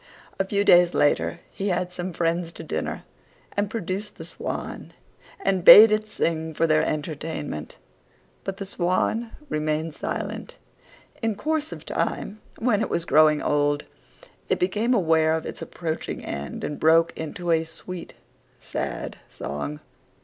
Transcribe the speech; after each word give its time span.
A 0.39 0.45
few 0.45 0.63
days 0.63 0.95
later 0.95 1.37
he 1.51 1.67
had 1.67 1.93
some 1.93 2.11
friends 2.11 2.51
to 2.53 2.63
dinner, 2.63 3.03
and 3.55 3.69
produced 3.69 4.15
the 4.17 4.25
Swan, 4.25 4.93
and 5.39 5.63
bade 5.63 5.91
it 5.91 6.07
sing 6.07 6.55
for 6.55 6.65
their 6.65 6.81
entertainment: 6.83 7.77
but 8.43 8.57
the 8.57 8.65
Swan 8.65 9.29
remained 9.47 9.93
silent. 9.93 10.55
In 11.21 11.35
course 11.35 11.71
of 11.71 11.85
time, 11.85 12.41
when 12.57 12.81
it 12.81 12.89
was 12.89 13.05
growing 13.05 13.43
old, 13.43 13.83
it 14.49 14.57
became 14.57 14.95
aware 14.95 15.35
of 15.35 15.45
its 15.45 15.61
approaching 15.61 16.25
end 16.25 16.63
and 16.63 16.79
broke 16.79 17.15
into 17.15 17.51
a 17.51 17.63
sweet, 17.63 18.15
sad 18.59 19.17
song. 19.29 19.81